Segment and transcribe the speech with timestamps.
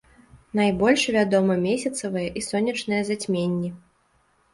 [0.59, 3.69] Найбольш вядомы месяцавае і сонечнае зацьменні.